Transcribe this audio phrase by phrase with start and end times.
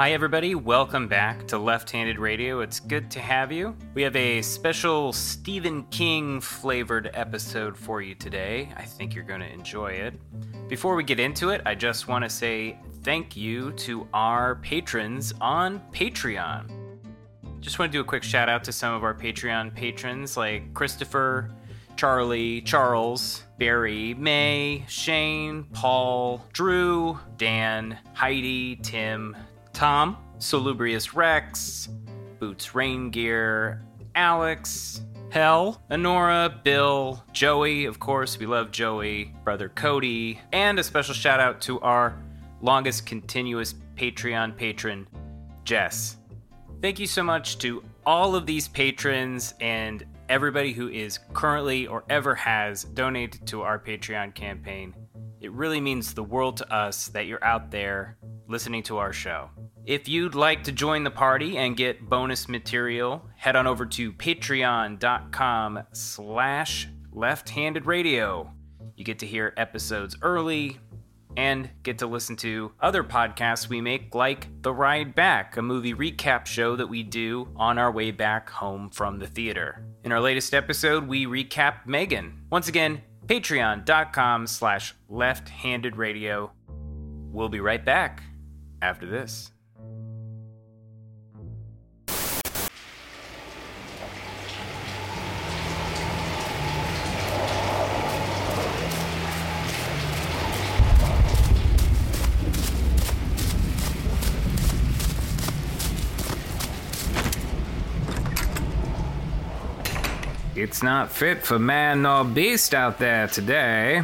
[0.00, 0.54] Hi, everybody.
[0.54, 2.60] Welcome back to Left Handed Radio.
[2.60, 3.76] It's good to have you.
[3.92, 8.70] We have a special Stephen King flavored episode for you today.
[8.78, 10.14] I think you're going to enjoy it.
[10.70, 15.34] Before we get into it, I just want to say thank you to our patrons
[15.38, 16.70] on Patreon.
[17.60, 20.72] Just want to do a quick shout out to some of our Patreon patrons like
[20.72, 21.50] Christopher,
[21.96, 29.36] Charlie, Charles, Barry, May, Shane, Paul, Drew, Dan, Heidi, Tim,
[29.80, 31.88] Tom, Salubrious Rex,
[32.38, 33.80] Boots Rain Gear,
[34.14, 35.00] Alex,
[35.30, 41.40] Hell, Honora, Bill, Joey, of course, we love Joey, Brother Cody, and a special shout
[41.40, 42.14] out to our
[42.60, 45.08] longest continuous Patreon patron,
[45.64, 46.18] Jess.
[46.82, 52.04] Thank you so much to all of these patrons and everybody who is currently or
[52.10, 54.94] ever has donated to our Patreon campaign.
[55.40, 58.18] It really means the world to us that you're out there
[58.50, 59.48] listening to our show.
[59.86, 64.12] If you'd like to join the party and get bonus material, head on over to
[64.12, 68.52] patreon.com slash left-handed radio.
[68.96, 70.78] You get to hear episodes early
[71.36, 75.94] and get to listen to other podcasts we make like The Ride Back, a movie
[75.94, 79.84] recap show that we do on our way back home from the theater.
[80.04, 82.42] In our latest episode, we recap Megan.
[82.50, 86.52] Once again, patreon.com slash left-handed radio.
[87.32, 88.24] We'll be right back
[88.82, 89.50] after this.
[110.56, 114.02] It's not fit for man nor beast out there today.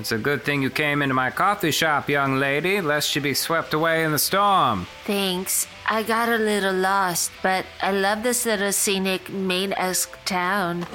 [0.00, 3.34] It's a good thing you came into my coffee shop, young lady, lest you be
[3.34, 4.86] swept away in the storm.
[5.04, 5.66] Thanks.
[5.86, 10.86] I got a little lost, but I love this little scenic Maine esque town.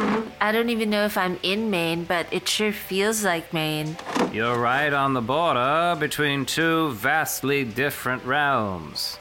[0.42, 3.96] I don't even know if I'm in Maine, but it sure feels like Maine.
[4.34, 9.20] You're right on the border between two vastly different realms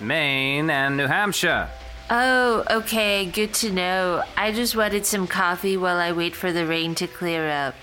[0.00, 1.68] Maine and New Hampshire.
[2.10, 4.22] Oh, okay, good to know.
[4.36, 7.74] I just wanted some coffee while I wait for the rain to clear up.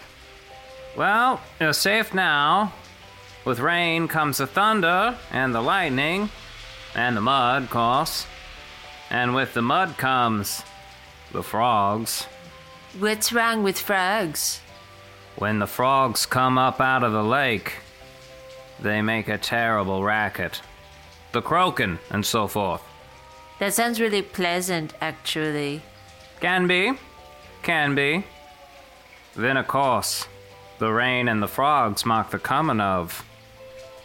[0.95, 2.71] Well, you're safe now.
[3.45, 6.29] With rain comes the thunder and the lightning,
[6.95, 8.27] and the mud, of course.
[9.09, 10.63] And with the mud comes
[11.31, 12.27] the frogs.
[12.99, 14.61] What's wrong with frogs?
[15.37, 17.73] When the frogs come up out of the lake,
[18.79, 20.61] they make a terrible racket.
[21.31, 22.83] The croaking and so forth.
[23.57, 25.81] That sounds really pleasant, actually.
[26.39, 26.93] Can be.
[27.63, 28.25] Can be.
[29.35, 30.27] Then, of course,
[30.79, 33.23] the rain and the frogs mark the coming of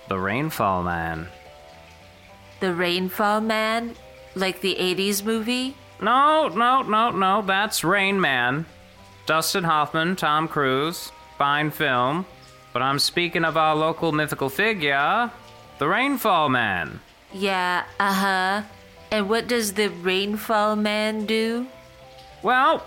[0.08, 1.28] the Rainfall Man.
[2.60, 3.94] The Rainfall Man?
[4.34, 5.76] Like the 80s movie?
[6.00, 8.66] No, no, no, no, that's Rain Man.
[9.26, 12.24] Dustin Hoffman, Tom Cruise, fine film.
[12.72, 15.30] But I'm speaking of our local mythical figure,
[15.78, 17.00] the Rainfall Man.
[17.32, 18.62] Yeah, uh huh.
[19.10, 21.66] And what does the Rainfall Man do?
[22.42, 22.84] Well,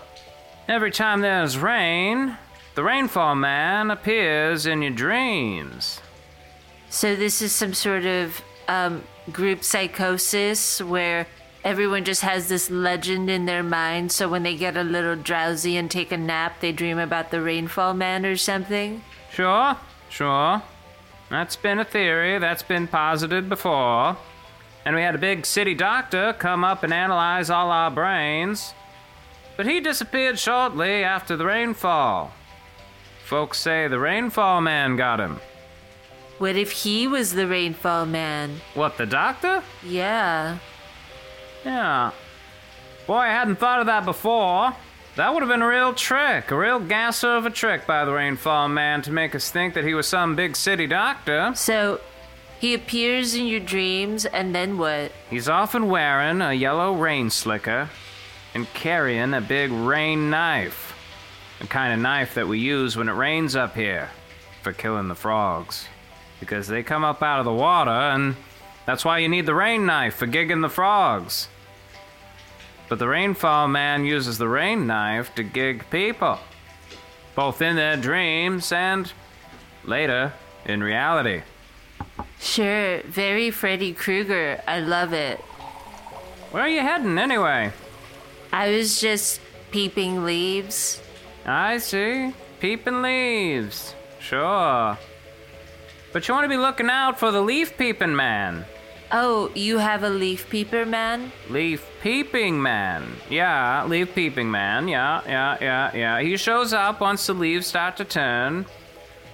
[0.68, 2.36] every time there's rain,
[2.74, 6.00] the Rainfall Man appears in your dreams.
[6.88, 11.26] So this is some sort of um, group psychosis where
[11.64, 14.12] everyone just has this legend in their mind.
[14.12, 17.40] So when they get a little drowsy and take a nap, they dream about the
[17.40, 19.02] Rainfall Man or something.
[19.30, 19.76] Sure,
[20.10, 20.62] sure.
[21.30, 24.16] That's been a theory that's been posited before.
[24.84, 28.74] And we had a big city doctor come up and analyze all our brains.
[29.56, 32.32] but he disappeared shortly after the rainfall.
[33.32, 35.40] Folks say the rainfall man got him.
[36.36, 38.60] What if he was the rainfall man?
[38.74, 39.62] What, the doctor?
[39.82, 40.58] Yeah.
[41.64, 42.10] Yeah.
[43.06, 44.76] Boy, I hadn't thought of that before.
[45.16, 48.12] That would have been a real trick, a real gasser of a trick by the
[48.12, 51.52] rainfall man to make us think that he was some big city doctor.
[51.54, 52.02] So
[52.60, 55.10] he appears in your dreams, and then what?
[55.30, 57.88] He's often wearing a yellow rain slicker
[58.52, 60.91] and carrying a big rain knife.
[61.60, 64.10] The kind of knife that we use when it rains up here
[64.62, 65.86] for killing the frogs.
[66.40, 68.34] Because they come up out of the water, and
[68.84, 71.48] that's why you need the rain knife for gigging the frogs.
[72.88, 76.38] But the rainfall man uses the rain knife to gig people,
[77.34, 79.12] both in their dreams and
[79.84, 80.32] later
[80.66, 81.42] in reality.
[82.40, 84.60] Sure, very Freddy Krueger.
[84.66, 85.38] I love it.
[86.50, 87.72] Where are you heading anyway?
[88.52, 89.40] I was just
[89.70, 91.00] peeping leaves.
[91.44, 92.32] I see.
[92.60, 93.94] Peeping leaves.
[94.20, 94.96] Sure.
[96.12, 98.64] But you want to be looking out for the leaf peeping man.
[99.14, 101.32] Oh, you have a leaf peeper man?
[101.50, 103.16] Leaf peeping man.
[103.28, 104.88] Yeah, leaf peeping man.
[104.88, 106.20] Yeah, yeah, yeah, yeah.
[106.22, 108.64] He shows up once the leaves start to turn.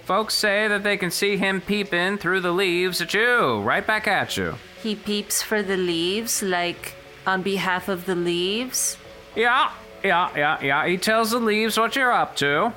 [0.04, 4.08] Folks say that they can see him peeping through the leaves at you, right back
[4.08, 4.54] at you.
[4.82, 6.94] He peeps for the leaves, like
[7.26, 8.96] on behalf of the leaves?
[9.36, 9.70] Yeah,
[10.04, 10.86] yeah, yeah, yeah.
[10.86, 12.72] He tells the leaves what you're up to.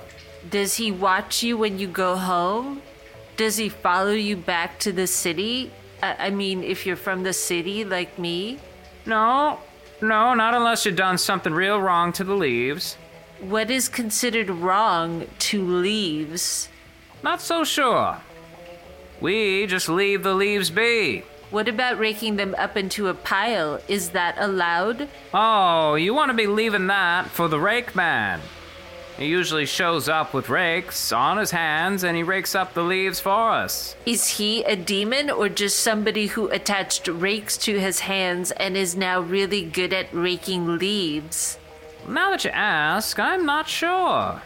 [0.50, 2.81] Does he watch you when you go home?
[3.38, 5.71] Does he follow you back to the city?
[6.01, 8.59] I, I mean, if you're from the city like me?
[9.06, 9.59] No,
[10.01, 12.95] no, not unless you've done something real wrong to the leaves.
[13.39, 16.69] What is considered wrong to leaves?
[17.23, 18.18] Not so sure.
[19.19, 21.23] We just leave the leaves be.
[21.51, 23.81] What about raking them up into a pile?
[23.89, 25.09] Is that allowed?
[25.33, 28.39] Oh, you want to be leaving that for the rake man.
[29.18, 33.19] He usually shows up with rakes on his hands and he rakes up the leaves
[33.19, 33.98] for us.
[34.06, 38.95] Is he a demon or just somebody who attached rakes to his hands and is
[38.95, 41.59] now really good at raking leaves?
[42.07, 44.42] Now that you ask, I'm not sure.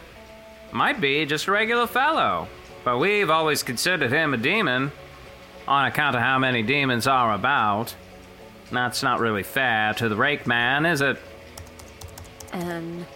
[0.72, 2.48] Might be just a regular fellow,
[2.84, 4.90] but we've always considered him a demon
[5.68, 7.94] on account of how many demons are about.
[8.70, 11.18] That's not really fair to the rake man, is it?
[12.52, 13.06] Um,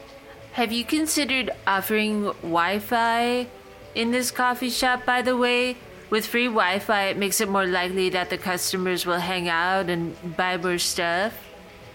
[0.53, 3.47] have you considered offering Wi Fi
[3.95, 5.77] in this coffee shop, by the way?
[6.11, 9.89] With free Wi Fi, it makes it more likely that the customers will hang out
[9.89, 11.35] and buy more stuff.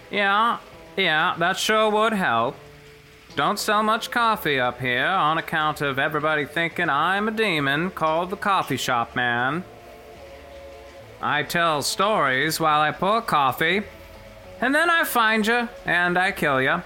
[0.09, 0.59] Yeah,
[0.95, 2.55] yeah, that sure would help.
[3.35, 8.29] Don't sell much coffee up here on account of everybody thinking I'm a demon called
[8.29, 9.65] the coffee shop man.
[11.21, 13.83] I tell stories while I pour coffee,
[14.62, 16.81] and then I find you and I kill you.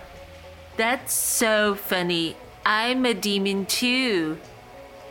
[0.77, 2.35] That's so funny.
[2.65, 4.37] I'm a demon too.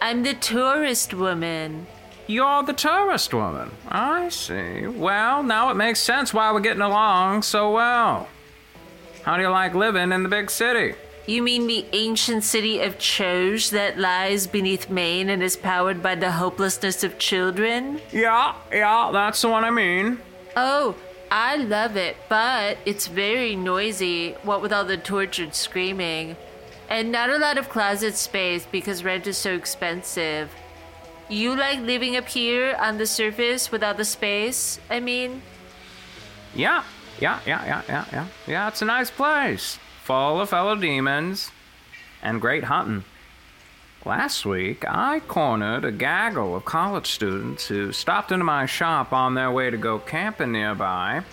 [0.00, 1.86] I'm the tourist woman.
[2.26, 3.70] You're the tourist woman.
[3.88, 4.86] I see.
[4.86, 8.28] Well, now it makes sense why we're getting along so well.
[9.22, 10.94] How do you like living in the big city?
[11.28, 16.14] You mean the ancient city of Choj that lies beneath Maine and is powered by
[16.14, 18.00] the hopelessness of children?
[18.10, 20.20] Yeah, yeah, that's the one I mean.
[20.56, 20.94] Oh,
[21.30, 26.34] I love it, but it's very noisy, what with all the tortured screaming.
[26.88, 30.50] And not a lot of closet space because rent is so expensive.
[31.28, 34.80] You like living up here on the surface without the space?
[34.88, 35.42] I mean,
[36.54, 36.84] Yeah,
[37.20, 38.26] yeah, yeah, yeah, yeah, yeah.
[38.46, 39.78] Yeah, it's a nice place.
[40.08, 41.50] Full of fellow demons
[42.22, 43.04] and great hunting.
[44.06, 49.34] Last week, I cornered a gaggle of college students who stopped into my shop on
[49.34, 51.24] their way to go camping nearby.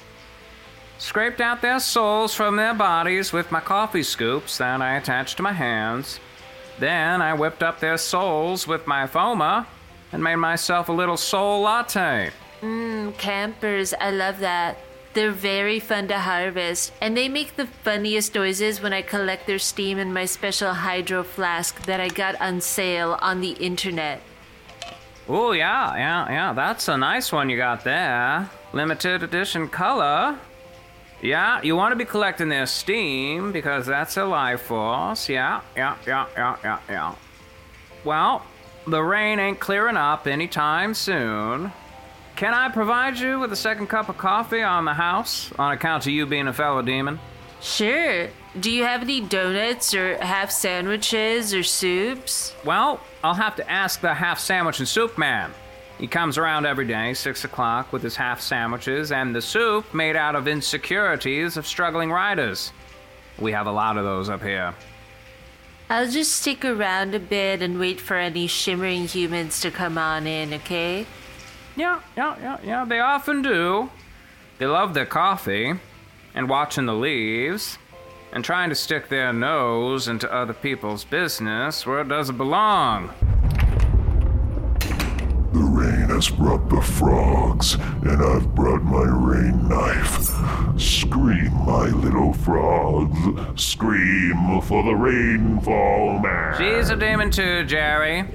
[0.97, 5.43] Scraped out their souls from their bodies with my coffee scoops that I attached to
[5.43, 6.19] my hands.
[6.77, 9.67] Then I whipped up their souls with my foma
[10.11, 12.31] and made myself a little soul latte.
[12.59, 14.77] mm, campers, I love that.
[15.15, 19.59] They're very fun to harvest, and they make the funniest noises when I collect their
[19.59, 24.21] steam in my special hydro flask that I got on sale on the internet.
[25.29, 26.53] Oh, yeah, yeah, yeah.
[26.53, 28.49] That's a nice one you got there.
[28.73, 30.37] Limited edition color.
[31.21, 35.29] Yeah, you want to be collecting their steam because that's a life force.
[35.29, 37.15] Yeah, yeah, yeah, yeah, yeah, yeah.
[38.03, 38.45] Well,
[38.85, 41.71] the rain ain't clearing up anytime soon.
[42.35, 46.05] Can I provide you with a second cup of coffee on the house on account
[46.05, 47.17] of you being a fellow demon?
[47.61, 48.27] Sure.
[48.59, 52.53] Do you have any donuts or half sandwiches or soups?
[52.65, 55.51] Well, I'll have to ask the half sandwich and soup man.
[55.97, 60.17] He comes around every day, 6 o'clock, with his half sandwiches and the soup made
[60.17, 62.73] out of insecurities of struggling riders.
[63.39, 64.73] We have a lot of those up here.
[65.89, 70.27] I'll just stick around a bit and wait for any shimmering humans to come on
[70.27, 71.05] in, okay?
[71.75, 73.89] Yeah, yeah, yeah, yeah, they often do.
[74.59, 75.73] They love their coffee,
[76.33, 77.77] and watching the leaves,
[78.31, 83.09] and trying to stick their nose into other people's business where it doesn't belong.
[84.79, 90.29] The rain has brought the frogs, and I've brought my rain knife.
[90.77, 93.17] Scream, my little frogs.
[93.61, 96.57] Scream for the rainfall man.
[96.57, 98.25] She's a demon too, Jerry.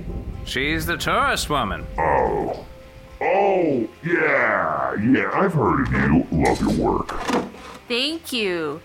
[0.45, 1.87] She's the tourist woman.
[1.99, 2.67] Oh.
[3.21, 4.95] Oh, yeah.
[4.97, 6.27] Yeah, I've heard of you.
[6.31, 7.09] Love your work.
[7.89, 8.81] Thank you.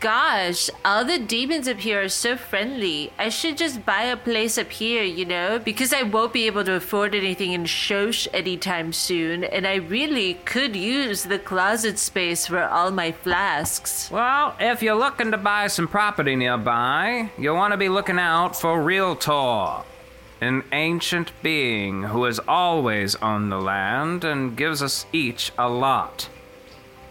[0.00, 3.10] Gosh, all the demons up here are so friendly.
[3.18, 6.62] I should just buy a place up here, you know, because I won't be able
[6.64, 12.46] to afford anything in Shosh anytime soon, and I really could use the closet space
[12.46, 14.10] for all my flasks.
[14.10, 18.60] Well, if you're looking to buy some property nearby, you'll want to be looking out
[18.60, 19.84] for Realtor,
[20.44, 26.28] an ancient being who is always on the land and gives us each a lot.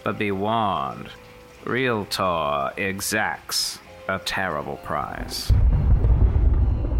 [0.03, 1.09] But be warned,
[1.65, 5.49] Realtor exacts a terrible price.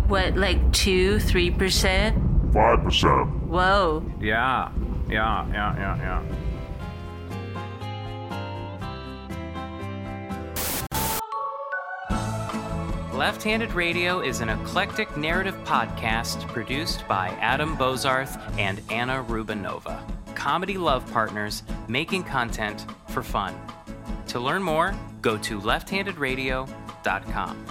[0.08, 2.52] What, like 2 3%?
[2.52, 3.42] 5%.
[3.44, 4.04] Whoa.
[4.20, 4.72] Yeah,
[5.08, 6.53] yeah, yeah, yeah, yeah.
[13.14, 20.02] Left Handed Radio is an eclectic narrative podcast produced by Adam Bozarth and Anna Rubinova.
[20.34, 23.54] Comedy love partners making content for fun.
[24.30, 27.66] To learn more, go to lefthandedradio.com.